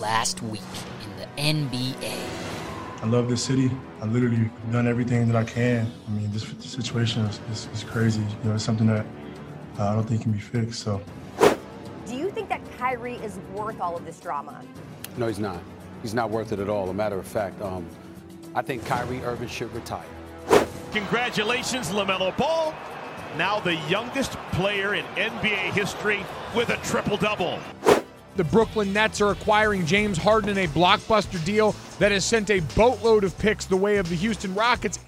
[0.00, 0.62] last week
[1.04, 1.26] in the
[1.70, 2.18] NBA.
[3.02, 3.70] I love this city.
[4.00, 5.90] I literally done everything that I can.
[6.06, 8.20] I mean, this situation is, is, is crazy.
[8.20, 9.06] You know, it's something that
[9.78, 10.80] uh, I don't think can be fixed.
[10.80, 11.00] So,
[12.06, 14.62] Do you think that Kyrie is worth all of this drama?
[15.16, 15.60] No, he's not.
[16.02, 16.90] He's not worth it at all.
[16.90, 17.86] A matter of fact, um,
[18.54, 20.04] I think Kyrie Irving should retire.
[20.92, 22.74] Congratulations, LaMelo Ball.
[23.36, 26.24] Now the youngest player in NBA history
[26.54, 27.60] with a triple double.
[28.36, 32.60] The Brooklyn Nets are acquiring James Harden in a blockbuster deal that has sent a
[32.76, 35.00] boatload of picks the way of the Houston Rockets.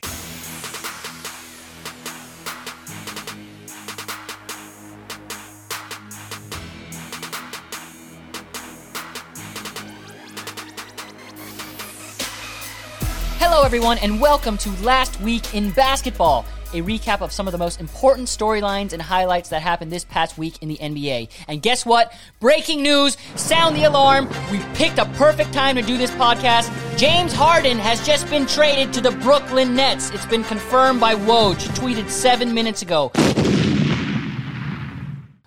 [13.39, 17.59] Hello, everyone, and welcome to Last Week in Basketball, a recap of some of the
[17.59, 21.29] most important storylines and highlights that happened this past week in the NBA.
[21.48, 22.12] And guess what?
[22.41, 23.17] Breaking news!
[23.37, 24.29] Sound the alarm!
[24.51, 26.71] We picked a perfect time to do this podcast.
[26.97, 30.11] James Harden has just been traded to the Brooklyn Nets.
[30.11, 33.12] It's been confirmed by Woj, tweeted seven minutes ago.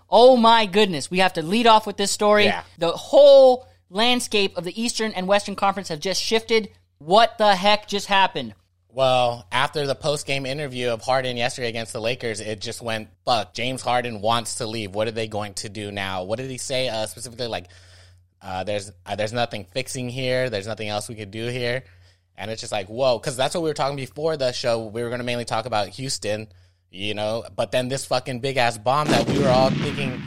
[0.10, 2.46] Oh my goodness, we have to lead off with this story.
[2.46, 2.64] Yeah.
[2.78, 6.70] The whole landscape of the Eastern and Western Conference have just shifted.
[7.00, 8.54] What the heck just happened?
[8.96, 13.10] Well, after the post game interview of Harden yesterday against the Lakers, it just went,
[13.26, 14.96] fuck, James Harden wants to leave.
[14.96, 16.24] What are they going to do now?
[16.24, 17.48] What did he say uh, specifically?
[17.48, 17.66] Like,
[18.42, 20.50] uh, there's uh, there's nothing fixing here.
[20.50, 21.84] There's nothing else we could do here.
[22.38, 24.86] And it's just like, whoa, because that's what we were talking before the show.
[24.86, 26.48] We were going to mainly talk about Houston,
[26.90, 30.22] you know, but then this fucking big ass bomb that we were all thinking.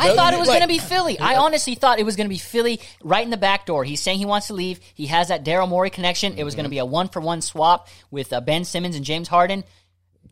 [0.00, 1.18] I thought it was like- going to be Philly.
[1.18, 3.84] I honestly thought it was going to be Philly right in the back door.
[3.84, 4.80] He's saying he wants to leave.
[4.94, 6.34] He has that Daryl Morey connection.
[6.38, 9.04] It was going to be a one for one swap with uh, Ben Simmons and
[9.04, 9.64] James Harden.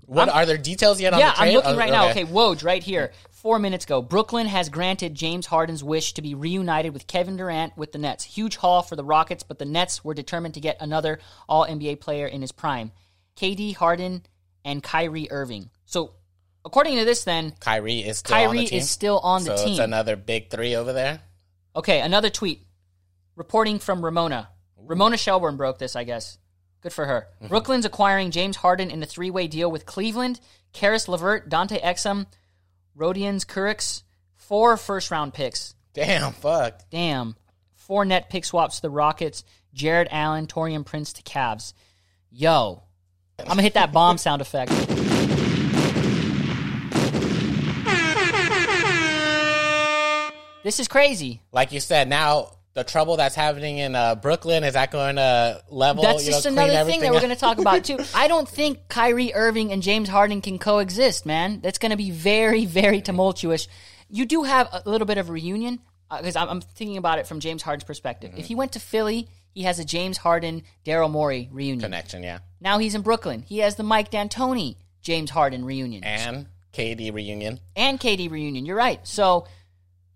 [0.06, 1.48] What are there details yet on yeah, the trade?
[1.48, 2.08] I'm looking Oh, right now.
[2.10, 3.12] Okay, Woj, right here.
[3.30, 7.76] Four minutes ago, Brooklyn has granted James Harden's wish to be reunited with Kevin Durant
[7.76, 8.24] with the Nets.
[8.24, 12.00] Huge haul for the Rockets, but the Nets were determined to get another All NBA
[12.00, 12.90] player in his prime,
[13.36, 14.22] KD Harden
[14.64, 15.70] and Kyrie Irving.
[15.84, 16.14] So,
[16.68, 18.78] according to this, then Kyrie is still on Kyrie the team.
[18.78, 19.72] is still on the so team.
[19.72, 21.20] it's another big three over there.
[21.74, 22.66] Okay, another tweet.
[23.36, 24.50] Reporting from Ramona.
[24.76, 26.38] Ramona Shelburne broke this, I guess.
[26.82, 27.28] Good for her.
[27.36, 27.48] Mm-hmm.
[27.48, 30.40] Brooklyn's acquiring James Harden in a three way deal with Cleveland,
[30.72, 32.26] Caris LeVert, Dante Exum,
[32.96, 34.02] Rodions Kurucs,
[34.36, 35.74] four first round picks.
[35.94, 36.82] Damn, fuck.
[36.90, 37.34] Damn.
[37.74, 39.42] Four net pick swaps to the Rockets,
[39.72, 41.72] Jarrett Allen, Taurean Prince to Cavs.
[42.30, 42.82] Yo.
[43.38, 44.72] I'm going to hit that bomb sound effect.
[50.68, 51.40] This is crazy.
[51.50, 55.62] Like you said, now the trouble that's happening in uh, Brooklyn is that going to
[55.70, 56.02] level?
[56.02, 57.98] That's just know, another thing that we're going to talk about too.
[58.14, 61.60] I don't think Kyrie Irving and James Harden can coexist, man.
[61.62, 63.66] That's going to be very, very tumultuous.
[64.10, 65.78] You do have a little bit of a reunion
[66.14, 68.32] because I'm, I'm thinking about it from James Harden's perspective.
[68.32, 68.40] Mm-hmm.
[68.40, 71.80] If he went to Philly, he has a James Harden, Daryl Morey reunion.
[71.80, 72.40] connection, yeah.
[72.60, 73.40] Now he's in Brooklyn.
[73.40, 77.58] He has the Mike D'Antoni, James Harden reunion And KD reunion.
[77.74, 78.66] and KD reunion.
[78.66, 79.00] You're right.
[79.08, 79.46] So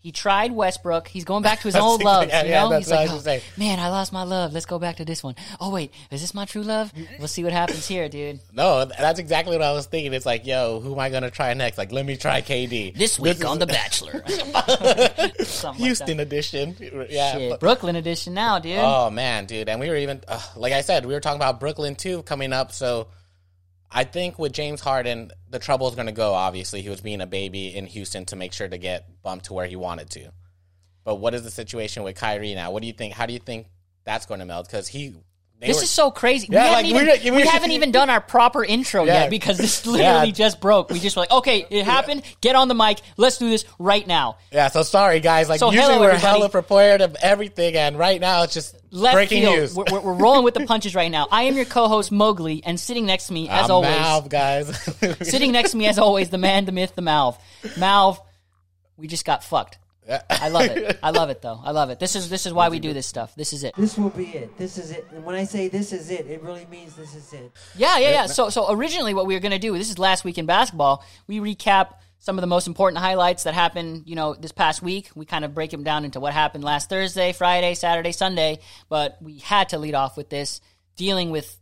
[0.03, 1.09] he tried Westbrook.
[1.09, 2.29] He's going back to his old love.
[2.29, 2.71] yeah, you yeah, know?
[2.71, 3.39] that's He's like, gonna.
[3.39, 4.53] "Oh, man, I lost my love.
[4.53, 5.37] Let's go back to this one.
[5.61, 6.93] Oh wait, is this my true love?
[7.19, 8.41] We'll see what happens here, dude.
[8.53, 10.13] No, that's exactly what I was thinking.
[10.13, 11.79] It's like, yo, who am I going to try next?
[11.79, 12.95] Like, let me try KD.
[12.97, 14.23] This week is- on The Bachelor.
[15.45, 16.77] Something like Houston edition.
[17.09, 17.33] Yeah.
[17.33, 18.79] Shit, Brooklyn edition now, dude.
[18.79, 19.69] oh, man, dude.
[19.69, 22.53] And we were even, uh, like I said, we were talking about Brooklyn too coming
[22.53, 22.73] up.
[22.73, 23.09] So
[23.95, 26.81] I think with James Harden, the trouble is going to go, obviously.
[26.81, 29.67] He was being a baby in Houston to make sure to get bumped to where
[29.67, 30.33] he wanted to.
[31.05, 32.71] But what is the situation with Kyrie now?
[32.71, 33.13] What do you think?
[33.13, 33.67] How do you think
[34.05, 34.67] that's going to melt?
[34.67, 35.15] Because he.
[35.69, 36.49] This were- is so crazy.
[36.51, 39.23] Yeah, we like, haven't, we're- even, we- haven't even done our proper intro Yeah.
[39.23, 40.33] yet because this literally Yeah.
[40.33, 40.91] just broke.
[40.91, 42.23] We just were like, okay, it happened.
[42.41, 43.01] Get on the mic.
[43.17, 44.37] Let's do this right now.
[44.51, 45.49] Yeah, so sorry guys.
[45.49, 46.27] Like So usually hello, we're everybody.
[46.39, 49.57] hella prepared of everything, and right now it's just Left breaking field.
[49.57, 49.75] news.
[49.75, 51.27] We're, we're, we're rolling with the punches right now.
[51.31, 54.77] I am your co-host Mowgli, and sitting next to me, as I'm always, Malv, guys.
[55.29, 57.39] sitting next to me, as always, the man, the myth, the Malv.
[57.77, 58.19] Malv,
[58.99, 59.79] we just got fucked.
[60.09, 60.99] I love it.
[61.03, 61.61] I love it though.
[61.63, 62.01] I love it.
[62.01, 63.35] This is this is why we do this stuff.
[63.37, 63.75] This is it.
[63.77, 64.57] This will be it.
[64.59, 65.07] This is it.
[65.13, 67.53] And when I say this is it, it really means this is it.
[67.77, 68.27] Yeah, yeah, yeah.
[68.27, 71.05] So, so originally, what we were going to do, this is last week in basketball.
[71.29, 75.11] We recap some of the most important highlights that happened, you know, this past week.
[75.15, 78.59] We kind of break them down into what happened last Thursday, Friday, Saturday, Sunday.
[78.89, 80.61] But we had to lead off with this,
[80.97, 81.57] dealing with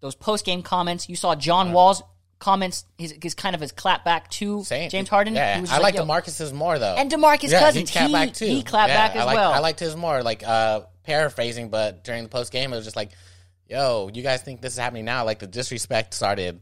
[0.00, 1.08] those post game comments.
[1.08, 2.02] You saw John Wall's
[2.44, 4.90] comments, his, his kind of his clap back to Same.
[4.90, 5.34] James Harden.
[5.34, 6.04] Yeah, I like yo.
[6.04, 6.94] DeMarcus's more though.
[6.94, 8.46] And DeMarcus yeah, Cousins, he clapped back too.
[8.46, 9.52] he clapped Yeah, back as I like, well.
[9.52, 12.96] I liked his more, like uh, paraphrasing, but during the post game, it was just
[12.96, 13.12] like,
[13.66, 16.60] "Yo, you guys think this is happening now?" Like the disrespect started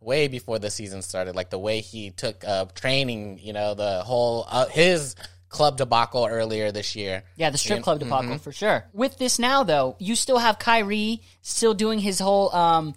[0.00, 1.34] way before the season started.
[1.34, 5.16] Like the way he took uh, training, you know, the whole uh, his
[5.48, 7.22] club debacle earlier this year.
[7.36, 8.84] Yeah, the strip club debacle for sure.
[8.92, 12.54] With this now, though, you still have Kyrie still doing his whole.
[12.54, 12.94] Um,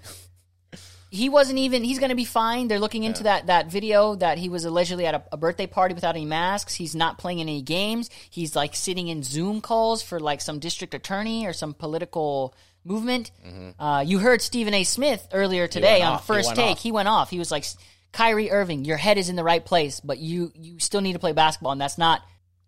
[1.16, 1.84] he wasn't even.
[1.84, 2.68] He's going to be fine.
[2.68, 5.94] They're looking into that that video that he was allegedly at a, a birthday party
[5.94, 6.76] without any masks.
[6.76, 8.10] He's not playing any games.
[8.30, 12.54] He's like sitting in Zoom calls for like some district attorney or some political
[12.84, 13.32] movement.
[13.80, 14.84] Uh, you heard Stephen A.
[14.84, 16.22] Smith earlier today on off.
[16.22, 16.72] He First went Take.
[16.72, 16.82] off.
[16.82, 17.30] He went off.
[17.30, 17.66] He was like,
[18.12, 21.20] Kyrie Irving, your head is in the right place, but you you still need to
[21.20, 22.22] play basketball, and that's not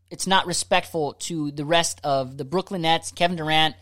[0.10, 3.76] it's not respectful to the rest of the Brooklyn Nets, Kevin Durant,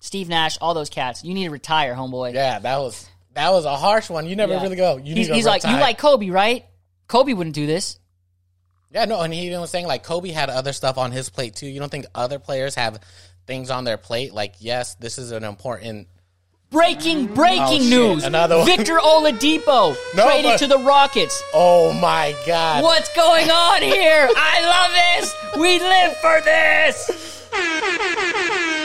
[0.00, 1.24] Steve Nash, all those cats.
[1.24, 2.34] You need to retire, homeboy.
[2.34, 4.26] Yeah, that was that was a harsh one.
[4.26, 4.62] You never Yeah.
[4.62, 4.96] really go.
[4.96, 5.80] You he's need to he's like, you retire.
[5.82, 6.64] like Kobe, right?
[7.06, 7.98] Kobe wouldn't do this.
[8.90, 11.54] Yeah, no, and he even was saying like Kobe had other stuff on his plate
[11.54, 11.66] too.
[11.66, 13.00] You don't think other players have
[13.46, 14.32] things on their plate?
[14.34, 16.08] Like, yes, this is an important.
[16.70, 17.90] Breaking, breaking Oh, shit.
[17.90, 18.24] news.
[18.24, 18.66] Another one.
[18.66, 21.42] Victor Oladipo No, traded but- to the Rockets.
[21.54, 22.82] Oh my god!
[22.82, 24.28] What's going on here?
[24.36, 24.90] I love
[25.20, 25.34] this.
[25.60, 27.10] We live for this.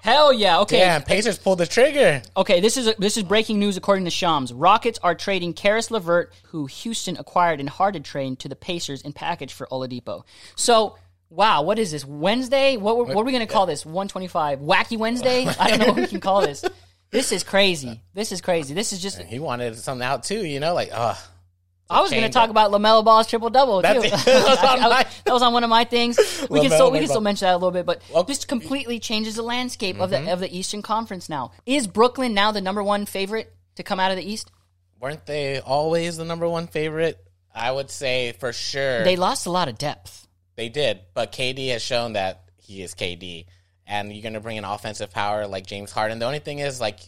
[0.00, 0.60] Hell yeah.
[0.60, 0.78] Okay.
[0.78, 2.22] Damn, Pacers pulled the trigger.
[2.36, 4.52] Okay, this is this is breaking news according to Shams.
[4.52, 9.12] Rockets are trading Caris LeVert, who Houston acquired in Harden trade, to the Pacers in
[9.12, 10.24] package for Oladipo.
[10.54, 10.96] So,
[11.30, 12.76] wow, what is this Wednesday?
[12.76, 13.84] What what are we going to call this?
[13.84, 15.46] One twenty five, Wacky Wednesday?
[15.46, 16.64] I don't know what we can call this.
[17.10, 18.02] This is crazy.
[18.14, 18.74] This is crazy.
[18.74, 19.20] This is just.
[19.28, 20.44] He wanted something out too.
[20.44, 21.14] You know, like, uh
[21.90, 23.80] I was going to talk about LaMelo Ball's triple double.
[23.82, 26.18] That's- that was on my- that was on one of my things.
[26.50, 28.98] We can still we can still mention that a little bit, but Well- this completely
[28.98, 30.26] changes the landscape of Mm-hmm.
[30.26, 31.52] the of the Eastern Conference now.
[31.66, 34.50] Is Brooklyn now the number one favorite to come out of the East?
[35.00, 37.16] weren't they always the number one favorite?
[37.54, 40.26] I would say for sure They lost a lot of depth.
[40.56, 43.46] They did, but KD has shown that he is KD,
[43.86, 46.18] and you're going to bring an offensive power like James Harden.
[46.18, 46.98] The only thing is, like,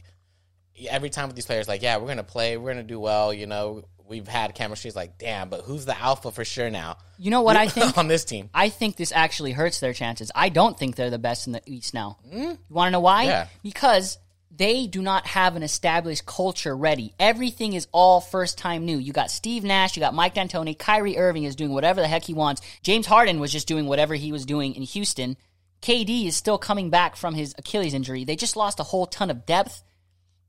[0.88, 3.00] every time with these players, like, yeah, we're going to play, we're going to do
[3.00, 3.35] well.
[3.35, 4.89] You know, we've had chemistry.
[4.89, 7.97] It's like, damn, but who's the alpha for sure now You know what I think?
[7.97, 8.51] on this team?
[8.53, 10.31] I think this actually hurts their chances.
[10.35, 12.19] I don't think they're the best in the East now.
[12.31, 12.37] Hmm?
[12.41, 13.25] You want to know why?
[13.25, 13.47] Yeah.
[13.62, 14.19] Because
[14.55, 17.15] they do not have an established culture ready.
[17.19, 18.99] Everything is all first time new.
[18.99, 22.25] You got Steve Nash, you got Mike D'Antoni, Kyrie Irving is doing whatever the heck
[22.25, 22.61] he wants.
[22.83, 25.37] James Harden was just doing whatever he was doing in Houston.
[25.83, 28.25] KD is still coming back from his Achilles injury.
[28.25, 29.83] They just lost a whole ton of depth.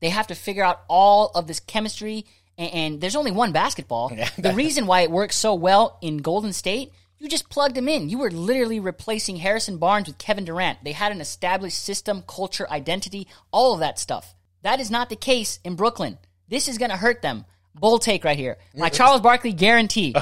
[0.02, 2.26] They have to figure out all of this chemistry,
[2.58, 4.10] and, and there's only one basketball.
[4.38, 8.10] the reason why it works so well in Golden State, you just plugged them in.
[8.10, 10.84] You were literally replacing Harrison Barnes with Kevin Durant.
[10.84, 14.34] They had an established system, culture, identity, all of that stuff.
[14.64, 16.18] That is not the case in Brooklyn.
[16.48, 17.46] This is going to hurt them.
[17.76, 18.58] Bold take right here.
[18.76, 20.16] My Charles Barkley guarantee.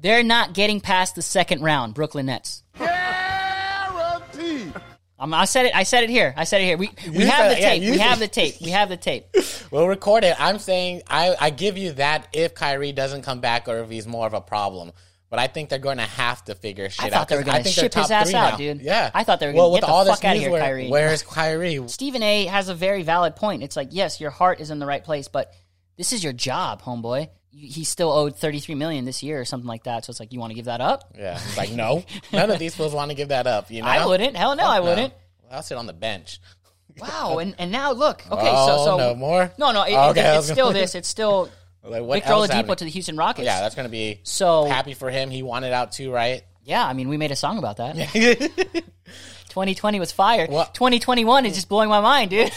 [0.00, 2.62] They're not getting past the second round, Brooklyn Nets.
[5.22, 5.74] Um, I said it.
[5.76, 6.34] I said it here.
[6.36, 6.76] I said it here.
[6.76, 7.82] We we You have the it, yeah, tape.
[7.82, 8.20] you we have it.
[8.20, 8.54] the tape.
[8.60, 9.26] We have the tape.
[9.70, 10.34] We'll record it.
[10.38, 14.06] I'm saying I, I give you that if Kyrie doesn't come back or if he's
[14.06, 14.92] more of a problem.
[15.30, 17.12] But I think they're going to have to figure shit I out.
[17.12, 18.56] thought they were 'cause gonna I think they're ship his ass out, now.
[18.58, 18.82] dude.
[18.82, 20.50] Yeah, I thought they were well, gonna with get the all fuck outta news, here,
[20.50, 20.88] where- Kyrie.
[20.90, 21.88] Where's Kyrie?
[21.88, 22.44] Stephen A.
[22.46, 23.62] has a very valid point.
[23.62, 25.50] It's like, yes, your heart is in the right place, but
[25.96, 27.28] this is your job, homeboy.
[27.54, 30.04] He's still owed thirty three million this year or something like that.
[30.06, 31.12] So it's like, you want to give that up?
[31.16, 32.02] Yeah, it's like no,
[32.32, 33.70] none of these fools want to give that up.
[33.70, 34.36] You know, I wouldn't.
[34.36, 35.12] Hell no, I wouldn't.
[35.42, 36.40] Well, I'll sit on the bench.
[36.98, 37.38] Wow.
[37.38, 38.22] And and now look.
[38.30, 39.52] Okay, Oh, so so no more?
[39.58, 39.82] No, no.
[39.84, 40.94] It, Oh, it- okay, I it's still this.
[40.94, 41.50] It's still
[41.84, 43.44] Like what Victor Oladipo to the Houston Rockets.
[43.44, 45.30] Yeah, that's going to be So- happy for him.
[45.30, 46.42] He wanted out too, right?
[46.64, 47.96] Yeah, I mean, we made a song about that.
[49.48, 50.46] 2020 was fire.
[50.46, 50.74] What?
[50.74, 52.52] 2021 is just blowing my mind, dude.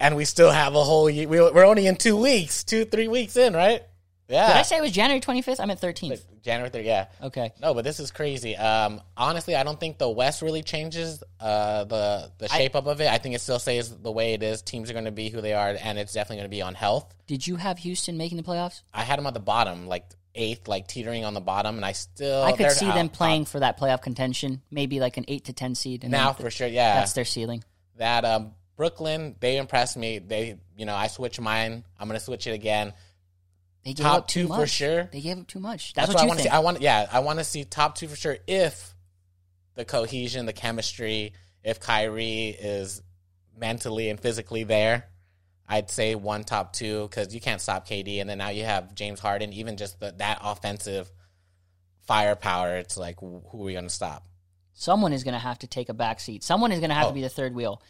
[0.00, 1.28] and we still have a whole year.
[1.28, 3.82] we- We're only in two weeks, two three weeks in, right?
[4.28, 5.60] Yeah, Did I say it was January 25th?
[5.60, 6.20] I meant 13th.
[6.42, 6.84] January third.
[6.84, 7.06] Yeah.
[7.22, 7.52] Okay.
[7.60, 8.56] No, but this is crazy.
[8.56, 13.00] Um, honestly, I don't think the West really changes uh, the the shape up of
[13.00, 13.08] it.
[13.08, 14.62] I think it still stays the way it is.
[14.62, 16.74] Teams are going to be who they are, and it's definitely going to be on
[16.74, 17.14] health.
[17.26, 18.82] Did you have Houston making the playoffs?
[18.92, 20.04] I had them at the bottom, like
[20.34, 23.44] eighth, like teetering on the bottom, and I still I could see them out- playing
[23.44, 26.02] for that playoff contention, maybe like an 8 to 10 seed.
[26.02, 26.66] And now for sure.
[26.66, 27.62] Yeah, That's their ceiling.
[27.96, 30.18] that um, Brooklyn, they impressed me.
[30.18, 31.84] They, you know, I switched mine.
[31.98, 32.92] I'm going to switch it again.
[33.86, 35.04] They gave Top up two for sure.
[35.12, 35.94] They gave up too much.
[35.94, 36.48] That's, That's, what I want to see.
[36.48, 38.36] I want, yeah, I want to see top two for sure.
[38.48, 38.96] If
[39.76, 43.00] the cohesion, the chemistry, if Kyrie is
[43.56, 45.06] mentally and physically there,
[45.68, 48.92] I'd say one top two because you can't stop KD, and then now you have
[48.96, 49.52] James Harden.
[49.52, 51.08] Even just the, that offensive
[52.08, 54.26] firepower, it's like who are we going to stop?
[54.74, 56.42] Someone is going to have to take a back seat.
[56.42, 57.08] Someone is going to have Oh.
[57.10, 57.80] to be the third wheel.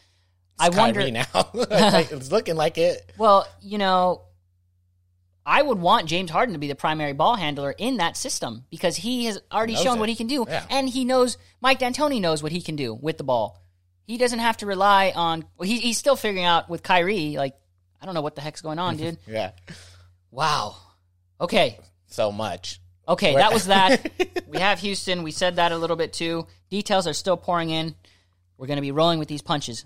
[0.61, 1.11] It's I wonder.
[1.11, 1.25] Now.
[1.55, 3.13] It's looking like it.
[3.19, 4.27] Well, you know,
[5.49, 8.97] I would want James Harden to be the primary ball handler in that system because
[8.97, 10.01] he has already shown it.
[10.01, 10.67] what he can do, Yeah.
[10.69, 13.63] and he knows Mike D'Antoni knows what he can do with the ball.
[14.09, 15.45] He doesn't have to rely on.
[15.57, 17.37] Well, he, he's still figuring out with Kyrie.
[17.37, 17.55] Like,
[18.03, 19.19] I don't know what the heck's going on, dude.
[19.29, 19.53] Yeah,
[20.31, 20.77] wow.
[21.41, 22.81] Okay, so much.
[23.09, 24.11] Okay, that was that.
[24.49, 25.23] we have Houston.
[25.23, 26.47] We said that a little bit too.
[26.71, 27.95] Details are still pouring in.
[28.59, 29.85] We're going to be rolling with these punches.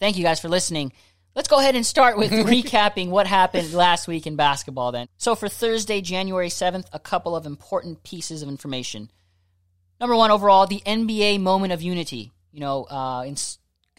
[0.00, 0.92] Thank you guys for listening.
[1.34, 5.06] Let's go ahead and start with recapping what happened last week in basketball then.
[5.16, 9.10] So for Thursday, January 7th, a couple of important pieces of information.
[10.00, 12.32] Number one, overall, the NBA moment of unity.
[12.50, 13.36] You know, uh, in,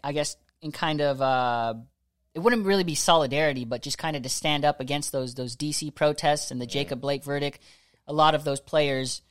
[0.04, 1.74] I guess in kind of, uh,
[2.36, 5.56] it wouldn't really be solidarity, but just kind of to stand up against those those
[5.56, 7.60] DC protests and the Jacob Blake verdict.
[8.08, 9.22] A lot of those players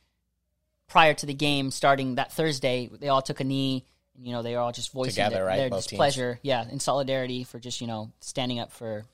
[0.87, 3.85] prior to the game starting that Thursday, they all took a knee.
[4.21, 5.57] You know, they are all just voicing Together, their, right?
[5.57, 5.89] their Both teams.
[5.91, 6.39] displeasure.
[6.43, 9.05] Yeah, in solidarity for just you know standing up for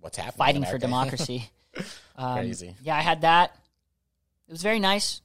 [0.00, 0.38] What's happening?
[0.38, 1.50] fighting for democracy.
[2.16, 2.74] Um, Crazy.
[2.82, 3.54] Yeah, I had that.
[4.48, 5.20] It was very nice.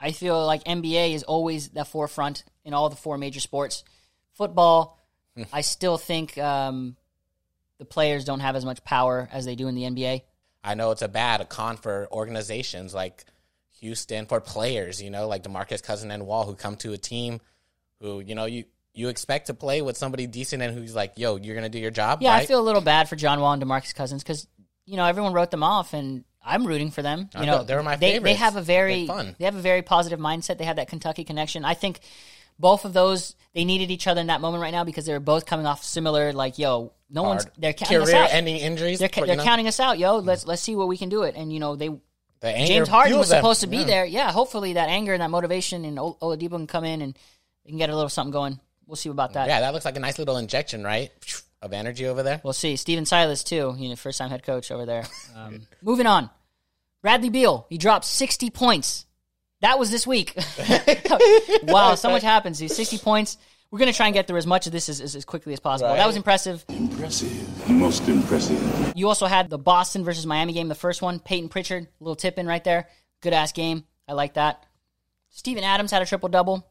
[0.00, 3.84] I feel like NBA is always the forefront in all the four major sports.
[4.32, 4.98] Football,
[5.36, 5.44] Hmm.
[5.52, 6.96] I still think um,
[7.78, 10.22] the players don't have as much power as they do in the NBA.
[10.64, 13.24] I know it's a bad a con for organizations like
[13.80, 17.40] Houston for players, you know, like DeMarcus Cousin and Wall who come to a team
[18.00, 21.36] who, you know, you you expect to play with somebody decent and who's like, yo,
[21.36, 22.22] you're gonna do your job.
[22.22, 24.46] Yeah, I feel a little bad for John Wall and DeMarcus Cousins because
[24.86, 27.28] you know everyone wrote them off, and I'm rooting for them.
[27.34, 29.36] You I know, know, they were my they, They have a very They're fun.
[29.38, 30.58] they have a very positive mindset.
[30.58, 31.64] They have that Kentucky connection.
[31.64, 32.00] I think
[32.58, 35.20] both of those they needed each other in that moment right now because they were
[35.20, 36.32] both coming off similar.
[36.32, 38.32] Like, yo, no one's they're counting us career out.
[38.32, 38.98] ending injuries.
[39.00, 40.20] They're, they're know, counting us out, yo.
[40.20, 40.26] Mm.
[40.26, 41.34] Let's let's see what we can do it.
[41.36, 41.90] And you know they
[42.42, 43.38] James Harden was them.
[43.38, 43.84] supposed to be Yeah.
[43.84, 44.04] there.
[44.04, 47.18] Yeah, hopefully that anger and that motivation and Ol- Oladipo can come in and
[47.64, 48.60] they can get a little something going.
[48.86, 49.48] We'll see about that.
[49.48, 51.10] Yeah, that looks like a nice little injection, right?
[51.62, 52.40] Of energy over there.
[52.44, 52.76] We'll see.
[52.76, 55.04] Stephen Silas too, you know, first time head coach over there.
[55.36, 56.30] Um, moving on.
[57.02, 59.04] Bradley Beal, he dropped 60 points.
[59.62, 60.38] That was this week.
[61.64, 62.58] wow, so much happens.
[62.60, 63.36] These 60 points.
[63.70, 65.52] We're going to try and get through as much of this as, as, as quickly
[65.52, 65.92] as possible.
[65.92, 66.64] That was impressive.
[66.68, 67.68] Impressive.
[67.68, 68.92] Most impressive.
[68.94, 71.18] You also had the Boston versus Miami game, the first one.
[71.18, 72.88] Payton Pritchard, little tip in right there.
[73.20, 73.82] Good ass game.
[74.06, 74.64] I like that.
[75.30, 76.64] Steven Adams had a triple double.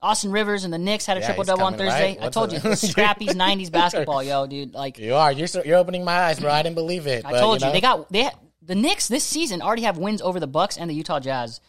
[0.00, 2.16] Austin Rivers and the Knicks had a Yeah, triple double on Thursday.
[2.16, 2.22] right?
[2.22, 2.64] I told you, up?
[2.64, 4.74] it was Scrappy's '90s basketball, yo, dude.
[4.74, 5.32] Like You are.
[5.32, 6.50] You're so, you're opening my eyes, bro.
[6.50, 7.24] I didn't believe it.
[7.24, 8.30] I but, told you, know, they got they
[8.62, 11.60] the Knicks this season already have wins over the Bucks and the Utah Jazz.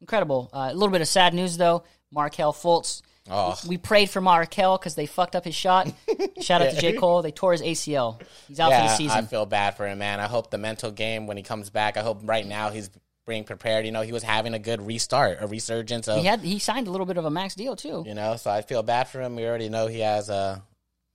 [0.00, 0.50] Incredible.
[0.52, 1.84] Uh, a little bit of sad news though.
[2.10, 3.02] Markelle Fultz.
[3.30, 3.56] Oh.
[3.68, 5.92] We prayed for Markelle because they fucked up his shot.
[6.40, 7.22] Shout out to J Cole.
[7.22, 8.20] They tore his ACL.
[8.48, 9.16] He's out for the season.
[9.18, 10.18] I feel bad for him, man.
[10.18, 11.96] I hope the mental game when he comes back.
[11.96, 12.90] I hope right now he's
[13.26, 13.86] being prepared.
[13.86, 16.88] You know, he was having a good restart, a resurgence of he had he signed
[16.88, 18.04] a little bit of a max deal too.
[18.06, 18.36] you know.
[18.36, 19.36] So I feel bad for him.
[19.36, 20.62] We already know he has a,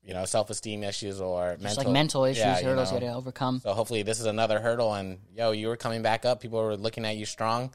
[0.02, 2.98] you know, self esteem issues or Just mental like mental issues, yeah, you hurdles know.
[2.98, 3.60] you got to overcome.
[3.60, 4.94] So hopefully this is another hurdle.
[4.94, 6.42] And yo, you were coming back up.
[6.42, 7.72] People were looking at you strong.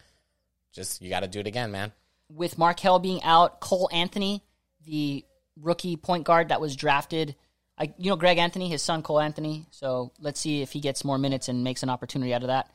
[0.72, 1.92] Just you got to do it again, man.
[2.30, 4.42] With Markelle being out, Cole Anthony,
[4.86, 5.24] the
[5.60, 7.36] rookie point guard that was drafted.
[7.76, 9.66] I, you know Greg Anthony, his son Cole Anthony.
[9.70, 12.70] So let's see if he gets more minutes and makes an opportunity out of that.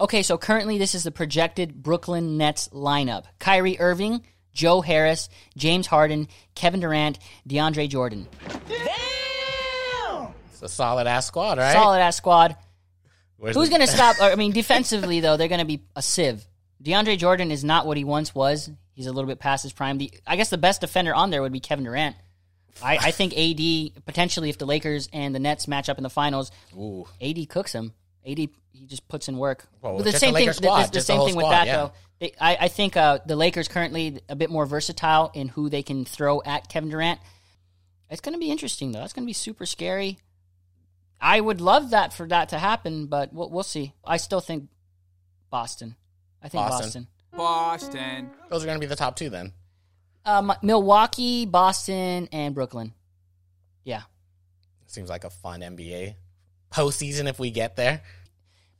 [0.00, 4.22] Okay, so currently this is the projected Brooklyn Nets lineup: Kyrie Irving,
[4.54, 8.26] Joe Harris, James Harden, Kevin Durant, DeAndre Jordan.
[8.66, 10.28] Damn!
[10.52, 11.72] It's a solid ass squad, right?
[11.72, 12.56] Solid ass squad.
[13.36, 14.16] Where's Who's the- going to stop?
[14.20, 16.44] I mean, defensively though, they're going to be a sieve.
[16.82, 18.70] DeAndre Jordan is not what he once was.
[18.94, 19.98] He's a little bit past his prime.
[19.98, 22.16] The, I guess the best defender on there would be Kevin Durant.
[22.82, 26.10] I, I think AD potentially if the Lakers and the Nets match up in the
[26.10, 27.06] finals, Ooh.
[27.20, 27.92] AD cooks him.
[28.26, 29.66] AD he just puts in work.
[29.82, 30.46] Well, But the same the thing.
[30.48, 31.76] The- squad, the, the just the same whole thing with squad, that yeah.
[31.76, 31.92] though.
[32.18, 35.82] They, I, I think uh, the Lakers currently a bit more versatile in who they
[35.82, 37.20] can throw at Kevin Durant.
[38.10, 39.00] It's going to be interesting though.
[39.00, 40.18] That's going to be super scary.
[41.20, 43.92] I would love that for that to happen, but we'll, we'll see.
[44.04, 44.68] I still think
[45.50, 45.96] Boston.
[46.42, 47.08] I think Boston.
[47.32, 47.90] Boston.
[47.92, 48.30] Boston.
[48.48, 49.52] Those are going to be the top two then.
[50.24, 52.94] Um, Milwaukee, Boston, and Brooklyn.
[53.84, 54.02] Yeah.
[54.86, 56.14] Seems like a fun NBA
[56.70, 58.02] postseason if we get there.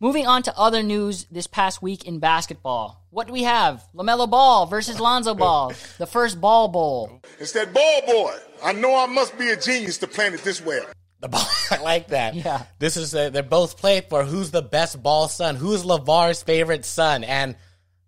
[0.03, 3.05] Moving on to other news this past week in basketball.
[3.11, 3.85] What do we have?
[3.95, 5.75] LaMelo Ball versus Lonzo Ball.
[5.99, 7.21] The first Ball Bowl.
[7.39, 8.35] It's that ball boy.
[8.63, 10.87] I know I must be a genius to plan it this well.
[11.21, 12.35] The ball, I like that.
[12.35, 12.63] Yeah.
[12.79, 16.87] This is uh, they're both played for who's the best ball son, who's LaVar's favorite
[16.87, 17.57] son, and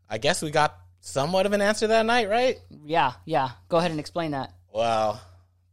[0.09, 2.59] I guess we got somewhat of an answer that night, right?
[2.87, 3.51] Yeah, yeah.
[3.69, 4.55] Go ahead and explain that.
[4.73, 5.21] Well,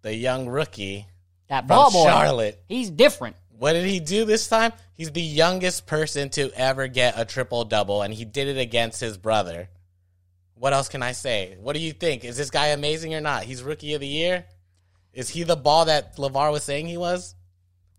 [0.01, 1.05] the young rookie
[1.47, 2.03] That from Ball Boy.
[2.03, 2.61] Charlotte.
[2.67, 3.37] He's different.
[3.59, 4.71] What did he do this time?
[4.93, 9.01] He's the youngest person to ever get a triple double, and he did it against
[9.01, 9.67] his brother.
[10.53, 11.57] What else can I say?
[11.59, 12.23] What do you think?
[12.23, 13.43] Is this guy amazing or not?
[13.43, 14.45] He's rookie of the year.
[15.11, 17.35] Is he the ball that LaVar was saying he was?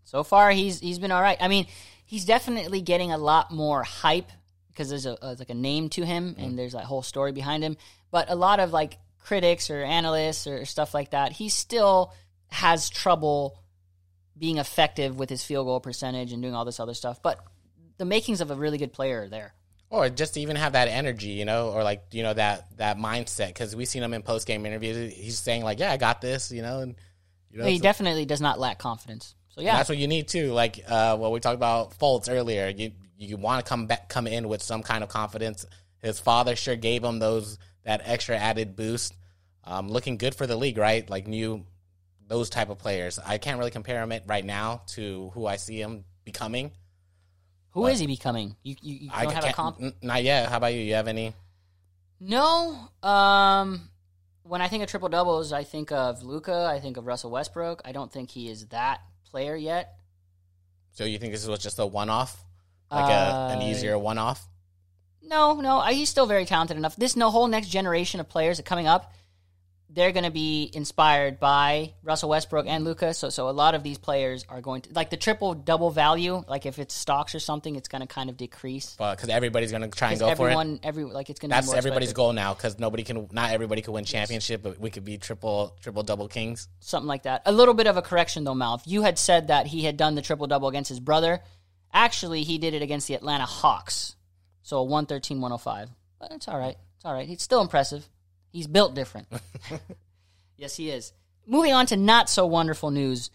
[0.03, 1.37] So far, he's he's been all right.
[1.39, 1.67] I mean,
[2.05, 4.31] he's definitely getting a lot more hype
[4.69, 7.63] because there's a uh, like a name to him and there's that whole story behind
[7.63, 7.77] him.
[8.09, 12.15] But a lot of like critics or analysts or stuff like that, he still
[12.47, 13.60] has trouble
[14.41, 17.21] being effective with his field goal percentage and doing all this other stuff.
[17.21, 17.39] But
[17.97, 19.53] the makings of a really good player are there.
[19.91, 22.97] or just to even have that energy, you know, or like you know that that
[22.97, 23.47] mindset.
[23.49, 25.13] Because we've seen him in post game interviews.
[25.13, 26.95] He's saying like, "Yeah, I got this," you know, and
[27.51, 29.35] you know, he so- definitely does not lack confidence.
[29.49, 30.53] So yeah, that's what you need too.
[30.53, 32.69] Like uh, what we talked about Fultz earlier.
[32.69, 35.65] You you want to come back, come in with some kind of confidence.
[36.01, 39.13] His father sure gave him those that extra added boost.
[39.65, 41.07] Um, looking good for the league, right?
[41.07, 41.65] Like new
[42.31, 43.19] those type of players.
[43.19, 46.71] I can't really compare him it right now to who I see him becoming.
[47.71, 48.55] who is he becoming?
[48.63, 49.77] You you, you I don't have a comp.
[49.81, 50.47] n- Not yet.
[50.49, 50.79] How about you?
[50.79, 51.33] You have any?
[52.21, 52.77] No.
[53.03, 53.89] Um,
[54.43, 56.69] when I think of triple doubles, I think of Luka.
[56.73, 57.81] I think of Russell Westbrook.
[57.83, 59.95] I don't think he is that player yet.
[60.93, 62.43] So you think this was just a one off,
[62.89, 64.47] like a, an Uh, easier one off?
[65.21, 66.95] No, no, I- he's still very talented enough.
[66.95, 69.13] This no whole next generation of players that coming up,
[69.93, 73.13] they're going to be inspired by Russell Westbrook and Luka.
[73.13, 76.43] So, so a lot of these players are going to like the triple double value.
[76.47, 78.95] Like if it's stocks or something, it's going to kind of decrease.
[78.97, 80.51] Because everybody's going to try and go for it.
[80.51, 81.55] everyone, every like it's going to.
[81.55, 82.53] That's be more everybody's goal now.
[82.53, 86.27] Because nobody can, not everybody can win championship, but we could be triple, triple, double
[86.27, 86.69] kings.
[86.79, 87.41] something like that.
[87.45, 88.75] A little bit of a correction though, Mal.
[88.75, 91.41] If you had said that he had done the triple double against his brother,
[91.93, 94.15] actually he did it against the Atlanta Hawks.
[94.63, 95.89] So a 113 105.
[96.19, 96.77] But it's all right.
[96.95, 97.27] It's all right.
[97.27, 98.07] He's still impressive.
[98.51, 99.27] He's built different.
[100.57, 101.13] yes, he is.
[101.47, 103.29] Moving on to not so wonderful news.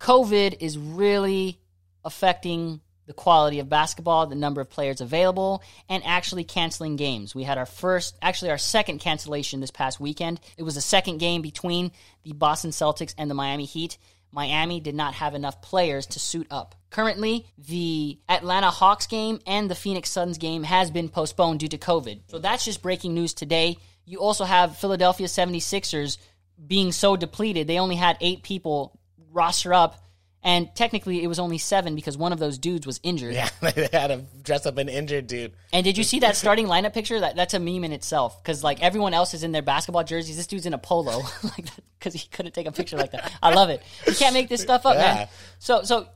[0.00, 1.58] COVID is really
[2.04, 7.34] affecting the quality of basketball, the number of players available, and actually canceling games.
[7.34, 10.40] We had our first, actually our second cancellation this past weekend.
[10.56, 11.92] It was the second game between
[12.24, 13.96] the Boston Celtics and the Miami Heat.
[14.32, 16.74] Miami did not have enough players to suit up.
[16.90, 21.78] Currently, the Atlanta Hawks game and the Phoenix Suns game has been postponed due to
[21.78, 22.22] COVID.
[22.26, 23.78] So that's just breaking news today.
[24.06, 26.16] You also have Philadelphia 76ers
[26.64, 27.66] being so depleted.
[27.66, 28.98] They only had eight people
[29.32, 30.02] roster up,
[30.42, 33.34] and technically it was only seven because one of those dudes was injured.
[33.34, 35.52] Yeah, they had to dress up an injured dude.
[35.72, 37.18] And did you see that starting lineup picture?
[37.20, 40.36] That that's a meme in itself because like everyone else is in their basketball jerseys.
[40.36, 41.66] This dude's in a polo, like
[41.98, 43.32] because he couldn't take a picture like that.
[43.42, 43.82] I love it.
[44.06, 45.14] You can't make this stuff up, Yeah.
[45.14, 45.28] man.
[45.58, 46.06] So so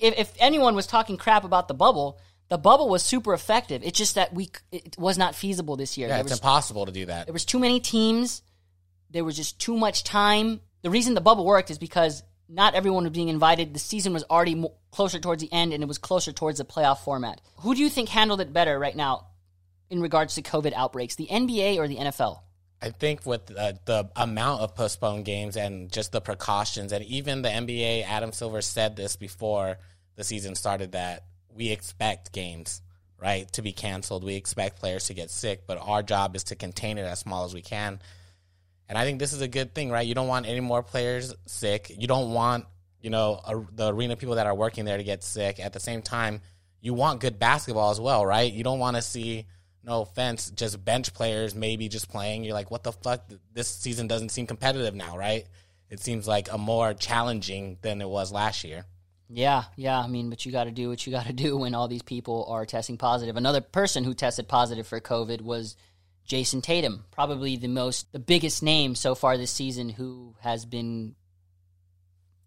[0.00, 2.18] if, if anyone was talking crap about the bubble,
[2.52, 3.82] the bubble was super effective.
[3.82, 6.08] It's just that we it was not feasible this year.
[6.08, 7.24] Yeah, There it's was- impossible to do that.
[7.26, 8.42] there was too many teams.
[9.08, 10.60] There was just too much time.
[10.82, 13.72] The reason the bubble worked is because not everyone was being invited.
[13.72, 16.66] The season was already mo- closer towards the end, and it was closer towards the
[16.66, 17.40] playoff format.
[17.60, 19.28] Who do you think handled it better right now
[19.88, 22.40] in regards to COVID outbreaks, the NBA or the NFL?
[22.82, 27.40] I think with uh, the amount of postponed games and just the precautions, and even
[27.40, 29.78] the NBA, Adam Silver said this before
[30.16, 32.82] the season started that we expect games,
[33.18, 34.24] right, to be canceled.
[34.24, 37.44] We expect players to get sick, but our job is to contain it as small
[37.44, 38.00] as we can.
[38.88, 40.06] And I think this is a good thing, right?
[40.06, 41.90] You don't want any more players sick.
[41.96, 42.66] You don't want,
[43.00, 45.60] you know, a, the arena people that are working there to get sick.
[45.60, 46.40] At the same time,
[46.80, 48.52] you want good basketball as well, right?
[48.52, 49.46] You don't want to see,
[49.84, 52.44] no offense, just bench players maybe just playing.
[52.44, 53.30] You're like, what the fuck?
[53.52, 55.46] This season doesn't seem competitive now, right?
[55.88, 58.84] It seems like a more challenging than it was last year.
[59.34, 59.98] Yeah, yeah.
[59.98, 62.02] I mean, but you got to do what you got to do when all these
[62.02, 63.36] people are testing positive.
[63.36, 65.76] Another person who tested positive for COVID was
[66.26, 71.14] Jayson Tatum, probably the most, the biggest name so far this season who has been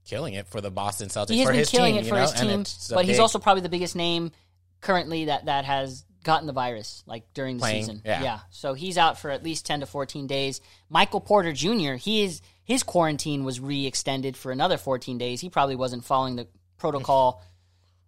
[0.06, 1.32] Killing it for the Boston Celtics.
[1.32, 2.22] he has for been his killing team, it you for know?
[2.22, 4.32] his team, but he's also probably the biggest name
[4.80, 8.02] currently that that has gotten the virus like during the Playing, season.
[8.06, 8.40] yeah.
[8.52, 10.62] so he's out for at least ten to fourteen days.
[10.90, 11.94] Michael Porter Jr.
[11.94, 15.42] He is his quarantine was re-extended for another fourteen days.
[15.42, 17.42] He probably wasn't following the protocol.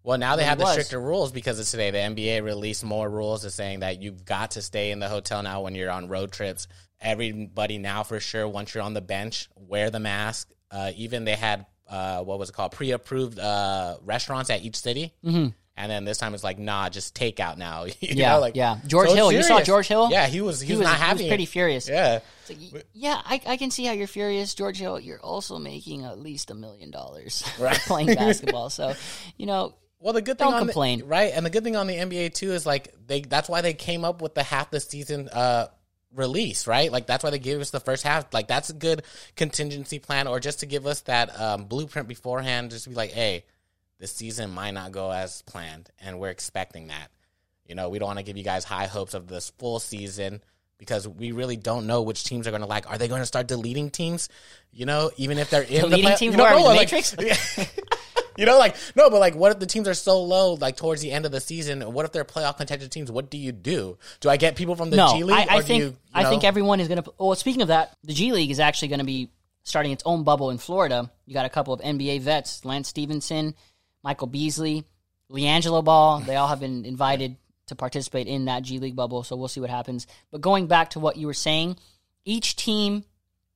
[0.03, 1.91] Well, now they have the stricter rules because of today.
[1.91, 5.43] The NBA released more rules of saying that you've got to stay in the hotel
[5.43, 6.67] now when you're on road trips.
[7.01, 10.49] Everybody now, for sure, once you're on the bench, wear the mask.
[10.71, 12.71] Uh, even they had uh, what was it called?
[12.71, 15.13] Pre-approved uh, restaurants at each city.
[15.23, 15.47] Mm-hmm.
[15.77, 17.83] And then this time it's like, nah, just takeout now.
[17.85, 18.77] You Yeah, know, like, yeah.
[18.87, 19.61] George so Hill, you saw.
[19.61, 20.09] George Hill?
[20.11, 20.59] Yeah, he was.
[20.59, 21.87] He, He was, was- not he was pretty furious.
[21.87, 24.99] Yeah, It's like, yeah, I, I can see how you're furious, George Hill.
[24.99, 27.43] You're also making at least a million dollars
[27.85, 28.69] playing basketball.
[28.71, 28.95] So,
[29.37, 31.03] you know, Well, the good thing Don't on the- complain.
[31.05, 31.31] right?
[31.33, 34.03] And the good thing on the NBA too is like they that's why they came
[34.03, 35.67] up with the half the season uh
[36.15, 36.91] release, right?
[36.91, 38.33] Like that's why they gave us the first half.
[38.33, 39.03] Like that's a good
[39.35, 43.11] contingency plan or just to give us that um, blueprint beforehand just to be like,
[43.11, 43.43] "Hey,
[43.99, 47.09] this season might not go as planned and we're expecting that."
[47.65, 50.41] You know, we don't want to give you guys high hopes of this full season
[50.77, 52.89] because we really don't know which teams are going to like.
[52.89, 54.29] Are they going to start deleting teams?
[54.71, 56.91] You know, even if they're in Deleting the play- teams you know, no, The like-
[56.91, 57.15] Matrix?
[58.37, 61.01] you know, like no, but like, what if the teams are so low, like towards
[61.01, 61.81] the end of the season?
[61.93, 63.11] What if they're playoff contended teams?
[63.11, 63.97] What do you do?
[64.21, 65.35] Do I get people from the no, G League?
[65.35, 67.13] I, I or do think you, you I think everyone is going to.
[67.17, 69.29] Well, speaking of that, the G League is actually going to be
[69.63, 71.11] starting its own bubble in Florida.
[71.25, 73.55] You got a couple of NBA vets: Lance Stephenson,
[74.07, 74.85] Michael Beasley,
[75.29, 76.21] LiAngelo Ball.
[76.21, 79.21] They all have been invited to participate in that G League bubble.
[79.23, 80.07] So we'll see what happens.
[80.31, 81.75] But going back to what you were saying,
[82.23, 83.03] each team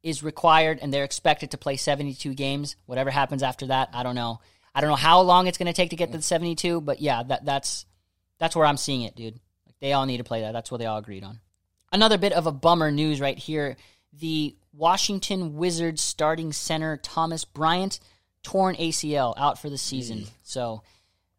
[0.03, 2.75] is required and they're expected to play 72 games.
[2.85, 4.41] Whatever happens after that, I don't know.
[4.75, 6.99] I don't know how long it's going to take to get to the 72, but
[6.99, 7.85] yeah, that that's
[8.37, 9.39] that's where I'm seeing it, dude.
[9.65, 10.51] Like they all need to play that.
[10.51, 11.39] That's what they all agreed on.
[11.93, 13.77] Another bit of a bummer news right here.
[14.11, 18.01] The Washington Wizards starting center Thomas Bryant
[18.43, 20.25] torn ACL out for the season.
[20.43, 20.83] So,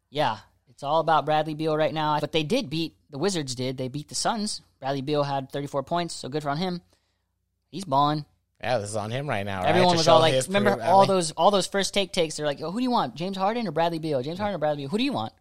[0.09, 0.37] yeah,
[0.69, 2.19] it's all about Bradley Beal right now.
[2.19, 3.55] But they did beat the Wizards.
[3.55, 4.61] Did they beat the Suns?
[4.79, 6.81] Bradley Beal had 34 points, so good for him.
[7.69, 8.25] He's balling.
[8.61, 9.61] Yeah, this is on him right now.
[9.63, 9.69] Right?
[9.69, 12.37] Everyone was all like, remember all those all those first take takes.
[12.37, 14.21] They're like, oh, who do you want, James Harden or Bradley Beal?
[14.21, 14.89] James Harden or Bradley Beal?
[14.89, 15.33] Who do you want?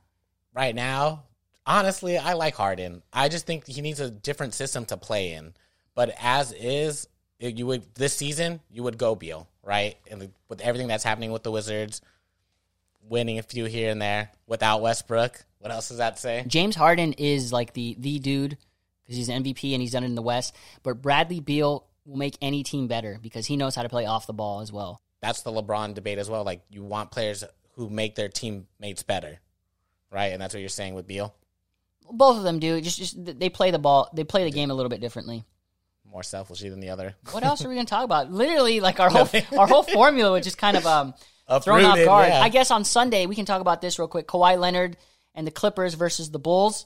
[0.54, 1.24] right now,
[1.66, 3.02] honestly, I like Harden.
[3.12, 5.54] I just think he needs a different system to play in.
[5.94, 9.96] But as is, you would this season, you would go Beal, right?
[10.10, 12.00] And with everything that's happening with the Wizards,
[13.08, 15.44] winning a few here and there without Westbrook.
[15.58, 16.44] What else does that say?
[16.46, 18.56] James Harden is like the the dude
[19.02, 20.54] because he's an MVP and he's done it in the West.
[20.82, 24.26] But Bradley Beal will make any team better because he knows how to play off
[24.26, 25.00] the ball as well.
[25.20, 26.42] That's the LeBron debate as well.
[26.42, 27.44] Like you want players
[27.74, 29.38] who make their teammates better,
[30.10, 30.32] right?
[30.32, 31.34] And that's what you're saying with Beal.
[32.10, 32.80] Both of them do.
[32.80, 34.10] Just just they play the ball.
[34.12, 35.44] They play the game a little bit differently.
[36.12, 37.14] More selfishly than the other.
[37.30, 38.30] What else are we going to talk about?
[38.30, 41.14] Literally, like our whole our whole formula was just kind of um
[41.62, 42.28] thrown off guard.
[42.28, 42.42] yeah.
[42.42, 44.28] I guess on Sunday we can talk about this real quick.
[44.28, 44.98] Kawhi Leonard
[45.34, 46.84] and the Clippers versus the Bulls.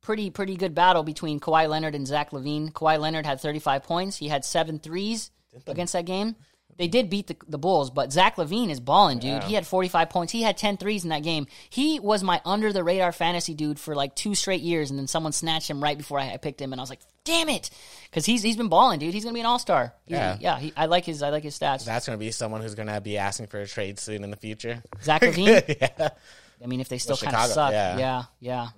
[0.00, 2.72] Pretty pretty good battle between Kawhi Leonard and Zach LaVine.
[2.72, 4.16] Kawhi Leonard had 35 points.
[4.16, 5.30] He had seven threes
[5.68, 6.34] against that game.
[6.78, 9.44] They did beat the, the Bulls, but Zach LaVine is balling, dude.
[9.44, 10.32] He had 45 points.
[10.32, 11.46] He had 10 threes in that game.
[11.68, 15.06] He was my under the radar fantasy dude for like two straight years, and then
[15.06, 17.70] someone snatched him right before I, I picked him, and I was like, damn it,
[18.10, 19.14] because he's he's been balling, dude.
[19.14, 19.94] He's gonna be an all star.
[20.06, 20.38] Yeah.
[20.40, 20.58] yeah.
[20.58, 21.84] He, I like his I like his stats.
[21.84, 24.30] That's going to be someone who's going to be asking for a trade soon in
[24.30, 24.82] the future.
[25.02, 25.76] Zach LaVine.
[25.80, 26.08] yeah.
[26.62, 27.72] I mean, if they still With kind of suck.
[27.72, 27.98] yeah.
[27.98, 28.68] yeah, yeah.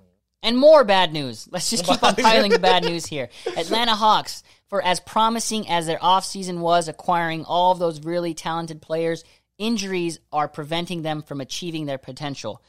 [0.43, 1.47] And more bad news.
[1.51, 3.29] Let's just keep on piling the bad news here.
[3.57, 8.81] Atlanta Hawks, for as promising as their offseason was, acquiring all of those really talented
[8.81, 9.23] players,
[9.57, 12.61] injuries are preventing them from achieving their potential.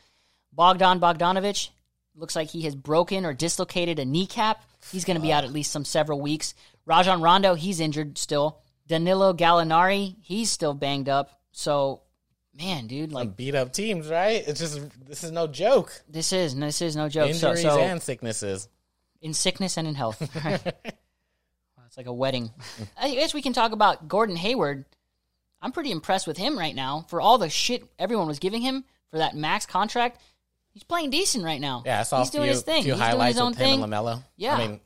[0.52, 1.70] Bogdan Bogdanovich
[2.14, 4.62] looks like he has broken or dislocated a kneecap.
[4.90, 6.54] He's going to be out at least some several weeks.
[6.86, 8.60] Rajon Rondo, he's injured still.
[8.86, 11.40] Danilo Gallinari, he's still banged up.
[11.52, 12.02] So,
[12.54, 14.46] man, dude, like beat up teams, right?
[14.46, 15.92] It's just this is no joke.
[16.08, 17.34] this is this is no joke.
[17.34, 18.68] So, Injuries so and sicknesses.
[19.20, 20.22] in sickness and in health.
[21.96, 22.50] It's like a wedding.
[23.00, 24.84] I guess we can talk about Gordon Hayward.
[25.62, 28.84] I'm pretty impressed with him right now for all the shit everyone was giving him
[29.10, 30.20] for that max contract.
[30.74, 31.82] He's playing decent right now.
[31.86, 32.82] Yeah, I saw he's a few, doing his thing.
[32.82, 33.80] few he's doing highlights his own with thing.
[33.80, 34.22] him and LaMelo.
[34.36, 34.56] Yeah.
[34.56, 34.80] I mean,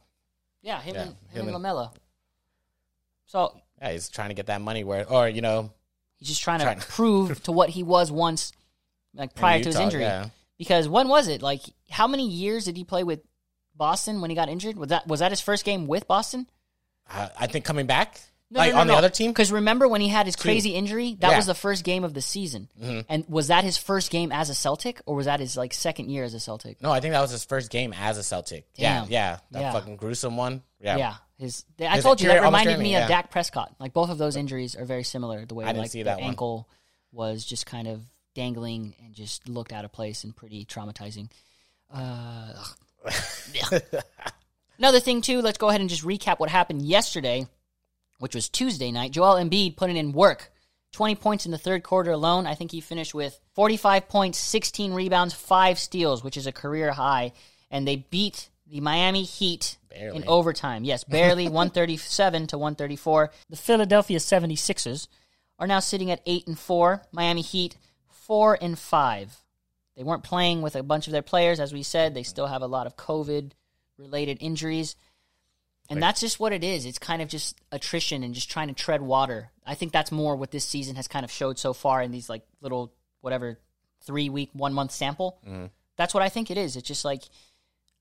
[0.62, 1.92] yeah, him Yeah, and him him and LaMelo.
[3.26, 5.72] So yeah, he's trying to get that money where, or you know,
[6.18, 8.52] he's just trying to prove to what he was once,
[9.14, 10.02] like prior to his injury.
[10.02, 10.28] yeah.
[10.58, 11.42] Because when was it?
[11.42, 13.20] Like, how many years did he play with
[13.74, 14.76] Boston when he got injured?
[14.76, 16.46] Was that was that his first game with Boston?
[17.10, 18.20] I, I think coming back,
[18.50, 20.70] No, like no, no, on the other team, Because remember when he had his crazy
[20.74, 21.16] injury?
[21.20, 21.36] That Yeah.
[21.36, 22.68] was the first game of the season.
[22.80, 23.04] Mhm.
[23.08, 26.10] And was that his first game as a Celtic, or was that his like second
[26.10, 26.80] year as a Celtic?
[26.82, 28.66] no, I think that was his first game as a Celtic.
[28.74, 29.04] Damn.
[29.04, 29.72] Yeah, yeah, that Yeah.
[29.72, 30.62] fucking gruesome one.
[30.80, 31.64] Yeah, Yeah, his.
[31.80, 33.08] I His told you that reminded me of yeah.
[33.08, 33.74] Dak Prescott.
[33.78, 35.44] Like both of those injuries are very similar.
[35.46, 36.28] The way I didn't like see the that one.
[36.30, 36.68] ankle
[37.12, 38.02] was just kind of
[38.34, 41.28] dangling and just looked out of place and pretty traumatizing.
[41.92, 42.52] Uh.
[44.80, 45.42] Another thing too.
[45.42, 47.46] Let's go ahead and just recap what happened yesterday,
[48.18, 49.10] which was Tuesday night.
[49.10, 50.50] Joel Embiid putting in work.
[50.92, 52.46] 20 points in the third quarter alone.
[52.46, 56.92] I think he finished with 45 points, 16 rebounds, 5 steals, which is a career
[56.92, 57.32] high.
[57.70, 60.16] And they beat the Miami Heat Barely.
[60.16, 60.84] in overtime.
[60.84, 63.30] Yes, barely 137 to 134.
[63.50, 65.08] The Philadelphia 76ers
[65.58, 67.02] are now sitting at 8 and 4.
[67.12, 67.76] Miami Heat
[68.08, 69.44] 4 and 5.
[69.94, 72.14] They weren't playing with a bunch of their players as we said.
[72.14, 73.52] They still have a lot of COVID
[74.00, 74.96] related injuries.
[75.88, 76.86] And that's just what it is.
[76.86, 79.50] It's kind of just attrition and just trying to tread water.
[79.66, 82.28] I think that's more what this season has kind of showed so far in these
[82.28, 83.58] like little whatever
[84.04, 85.40] three week, one month sample.
[85.44, 85.66] Mm-hmm.
[85.96, 86.76] That's what I think it is.
[86.76, 87.22] It's just like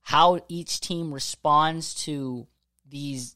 [0.02, 2.48] how each team responds to
[2.88, 3.36] these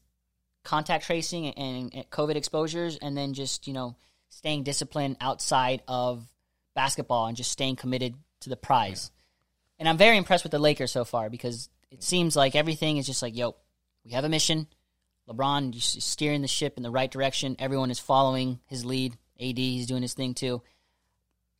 [0.62, 3.96] contact tracing and, and COVID exposures, and then just you know
[4.28, 6.26] staying disciplined outside of
[6.74, 9.10] basketball and just staying committed to the prize.
[9.78, 13.06] And I'm very impressed with the Lakers so far because it seems like everything is
[13.06, 13.54] just like, yo,
[14.04, 14.66] we have a mission.
[15.28, 17.56] LeBron is steering the ship in the right direction.
[17.58, 19.16] Everyone is following his lead.
[19.40, 20.60] AD, he's doing his thing too.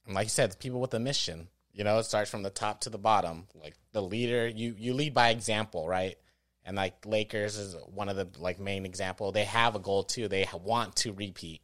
[0.07, 1.49] And like you said, people with a mission.
[1.73, 3.47] You know, it starts from the top to the bottom.
[3.55, 6.17] Like the leader, you you lead by example, right?
[6.65, 9.33] And like Lakers is one of the like main example.
[9.33, 10.29] They have a goal too.
[10.29, 11.63] They want to repeat.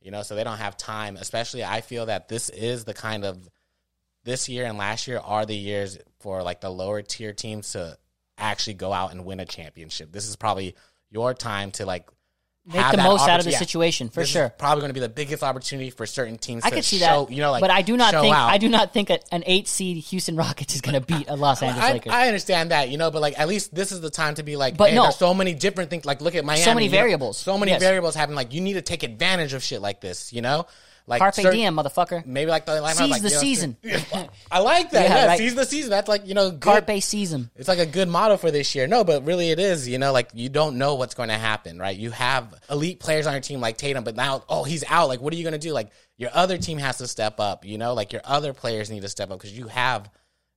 [0.00, 1.16] You know, so they don't have time.
[1.16, 3.48] Especially, I feel that this is the kind of
[4.24, 7.96] this year and last year are the years for like the lower tier teams to
[8.38, 10.12] actually go out and win a championship.
[10.12, 10.74] This is probably
[11.10, 12.06] your time to like
[12.66, 13.58] Make the most out of the yeah.
[13.58, 14.48] situation, for This is sure.
[14.50, 16.62] probably going to be the biggest opportunity for certain teams.
[16.62, 18.50] I could see show, that, You know, like, but I do not think out.
[18.50, 21.36] I do not think a, an eight seed Houston Rockets is going to beat a
[21.36, 22.12] Los Angeles I, Lakers.
[22.12, 24.56] I understand that, you know, but like at least this is the time to be
[24.56, 25.04] like, But hey, no.
[25.04, 26.04] there's so many different things.
[26.04, 26.62] Like, look at Miami.
[26.62, 27.38] So many you know, variables.
[27.38, 27.80] so many Yes.
[27.80, 28.34] variables happen.
[28.34, 30.66] Like, you need to take advantage of shit like this, you know.
[31.06, 32.24] Like Carpe certain- diem, motherfucker.
[32.24, 33.76] Maybe like the Seize like, the season.
[34.50, 35.02] I like that.
[35.10, 35.38] Yeah, Yeah, right.
[35.38, 35.90] seize the season.
[35.90, 36.60] That's like you know, good.
[36.86, 37.50] Carpe season.
[37.56, 38.86] It's like a good motto for this year.
[38.86, 39.88] No, but really it is.
[39.88, 41.96] You know, like you don't know what's going to happen, right?
[41.96, 45.08] You have elite players on your team like Tatum, but now, oh, he's out.
[45.08, 45.72] Like, what are you going to do?
[45.72, 47.64] Like, your other team has to step up.
[47.64, 50.10] You know, like your other players need to step up because you have,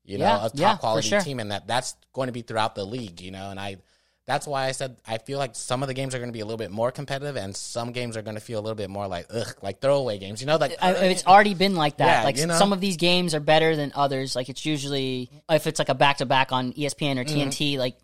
[0.03, 1.21] you know, Yeah, a top quality sure.
[1.21, 3.21] team, and that that's going to be throughout the league.
[3.21, 3.77] You know, and I.
[4.25, 6.39] That's why I said I feel like some of the games are going to be
[6.39, 8.89] a little bit more competitive, and some games are going to feel a little bit
[8.89, 10.39] more like ugh, like throwaway games.
[10.39, 12.19] You know, like I, it's already been like that.
[12.19, 12.57] Yeah, like you know?
[12.57, 14.36] some of these games are better than others.
[14.36, 17.49] Like it's usually if it's like a back to back on ESPN or Mm-hmm.
[17.49, 17.77] TNT.
[17.77, 17.97] Like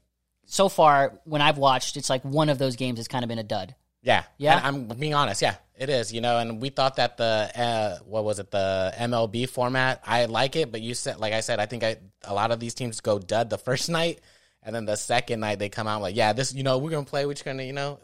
[0.46, 3.40] so far when I've watched, it's like one of those games has kind of been
[3.40, 3.76] a dud.
[4.02, 4.58] Yeah, Yeah?
[4.58, 5.42] And I'm being honest.
[5.42, 6.14] Yeah, it is.
[6.14, 10.02] You know, and we thought that the uh, what was it, the MLB format?
[10.06, 12.60] I like it, but you said, like I said, I think I, a lot of
[12.62, 14.22] these teams go dud the first night,
[14.64, 17.06] and then the second night they come out like, yeah, this, you know, we're gonna
[17.06, 17.26] play.
[17.26, 18.00] We're gonna, you know,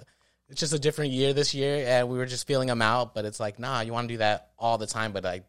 [0.50, 3.14] it's just a different year this year, and we were just feeling them out.
[3.14, 5.44] But it's like, nah, you want to do that all the time, but I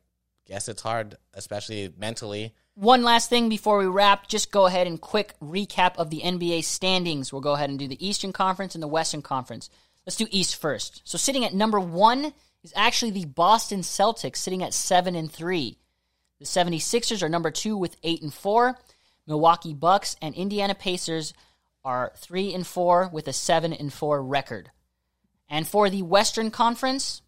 [0.46, 2.54] guess it's hard, especially mentally.
[2.74, 6.64] One last thing before we wrap, just go ahead and quick recap of the NBA
[6.64, 7.32] standings.
[7.32, 9.70] We'll go ahead and do the Eastern Conference and the Western Conference.
[10.06, 11.02] Let's do East first.
[11.04, 15.78] So sitting at number one is actually the Boston Celtics, sitting at seven and three.
[16.38, 18.78] The 76ers are number two with eight and four.
[19.26, 21.34] Milwaukee Bucks and Indiana Pacers
[21.84, 24.70] are three and four with a seven and four record.
[25.48, 27.22] And for the Western Conference,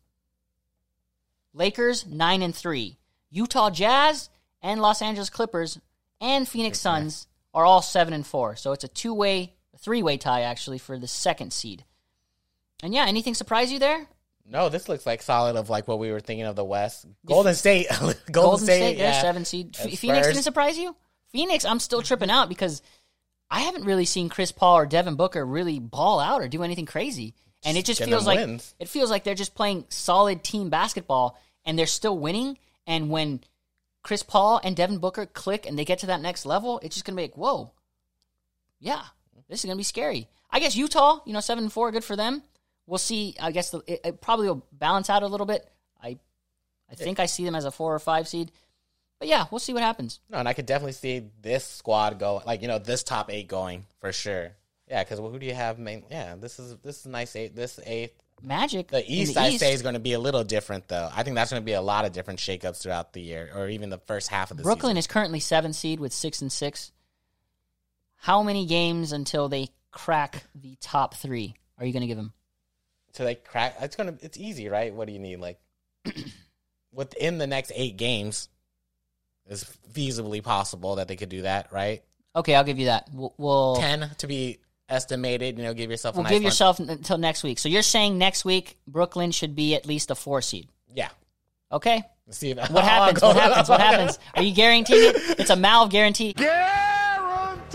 [1.53, 2.99] Lakers nine and three.
[3.31, 4.31] Utah Jazz
[4.63, 5.79] and Los Angeles Clippers
[6.21, 8.57] and Phoenix Suns are all seven and four.
[8.57, 11.85] So it's a two way, three way tie actually for the second seed.
[12.83, 14.07] And yeah, anything surprise you there?
[14.51, 17.07] No, this looks like solid of like what we were thinking of the West.
[17.27, 17.87] Golden State,
[18.33, 19.21] Golden, State, they're yeah.
[19.21, 19.77] seven seed.
[19.77, 20.97] Ph- Phoenix didn't surprise you?
[21.31, 22.83] Phoenix, I'm still tripping out because
[23.51, 26.87] I haven't really seen Chris Paul or Devin Booker really ball out or do anything
[26.87, 27.35] crazy.
[27.65, 28.75] And it just feels them like wins.
[28.79, 32.57] it feels like they're just playing solid team basketball and they're still winning.
[32.87, 33.41] And when
[34.03, 37.05] Chris Paul and Devin Booker click and they get to that next level, it's just
[37.05, 37.73] gonna be like, whoa,
[38.79, 39.03] yeah,
[39.49, 40.29] this is gonna be scary.
[40.51, 42.43] I guess Utah, you know, seven and four, good for them.
[42.87, 43.35] We'll see.
[43.41, 45.69] I guess the, it, it probably will balance out a little bit.
[46.03, 46.19] I,
[46.91, 48.51] I think I see them as a four or five seed,
[49.19, 50.21] but yeah, we'll see what happens.
[50.31, 53.49] No, and I could definitely see this squad go like you know this top eight
[53.49, 54.53] going for sure.
[54.89, 55.79] Yeah, because well, who do you have?
[55.79, 57.55] Main, yeah, this is this is a nice eight.
[57.55, 58.89] This eighth, Magic.
[58.89, 59.61] the East, the I East.
[59.61, 61.11] say is going to be a little different though.
[61.15, 63.69] I think that's going to be a lot of different shakeups throughout the year, or
[63.69, 64.69] even the first half of the season.
[64.69, 64.99] Brooklyn season.
[64.99, 66.93] is currently seven seed with six and six.
[68.17, 72.33] How many games until they crack the top three are you going to give them?
[73.13, 73.77] So they crack.
[73.81, 74.15] It's gonna.
[74.21, 74.95] It's easy, right?
[74.95, 75.41] What do you need?
[75.41, 75.59] Like
[76.93, 78.49] within the next eight games,
[79.49, 82.03] is feasibly possible that they could do that, right?
[82.37, 83.09] Okay, I'll give you that.
[83.13, 84.59] We'll we'll, Ten to be
[84.89, 85.59] estimated.
[85.59, 86.15] You know, give yourself.
[86.15, 86.47] we'll a nice give one.
[86.47, 87.59] yourself n- until next week.
[87.59, 90.69] So you're saying next week Brooklyn should be at least a four seed.
[90.95, 91.09] Yeah.
[91.73, 92.03] Okay.
[92.27, 93.23] Let's see if What happens?
[93.23, 93.69] What happens?
[93.69, 94.19] What happens?
[94.35, 95.41] Are you guaranteeing it?
[95.41, 96.33] It's a Malv guarantee.
[96.35, 96.88] Guarantee.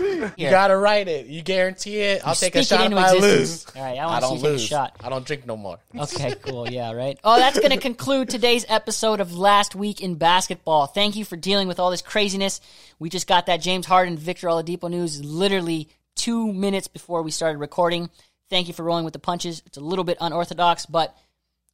[0.00, 1.26] You gotta write it.
[1.26, 2.22] You guarantee it.
[2.24, 3.24] I'll You take a speak it shot into if I lose.
[3.40, 3.76] existence.
[3.76, 4.64] All right, I wanna see don't you take a lose.
[4.64, 4.96] shot.
[5.02, 5.78] I don't drink no more.
[5.98, 6.68] Okay, cool.
[6.70, 7.18] Yeah, right.
[7.24, 10.86] Oh, that's going to conclude today's episode of Last Week in Basketball.
[10.86, 12.60] Thank you for dealing with all this craziness.
[12.98, 17.58] We just got that James Harden Victor Oladipo news literally two minutes before we started
[17.58, 18.10] recording.
[18.50, 19.62] Thank you for rolling with the punches.
[19.66, 21.16] It's a little bit unorthodox, but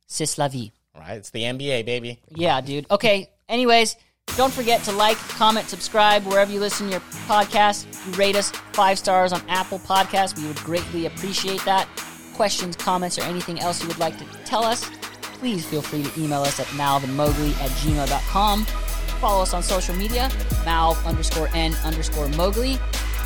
[0.06, 0.72] c'est la vie.
[0.94, 2.18] All right, it's the NBA, baby.
[2.34, 2.86] Yeah, dude.
[2.90, 3.30] Okay.
[3.48, 3.96] Anyways,
[4.40, 7.84] don't forget to like, comment, subscribe wherever you listen to your podcast.
[8.06, 10.34] You rate us five stars on Apple Podcasts.
[10.38, 11.86] We would greatly appreciate that.
[12.34, 14.88] Questions, comments, or anything else you would like to tell us,
[15.20, 18.64] please feel free to email us at malvinmowgli at gmail.com.
[18.64, 20.30] Follow us on social media,
[20.64, 22.78] malv underscore n underscore mowgli.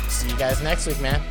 [0.09, 1.21] See you guys next week, man.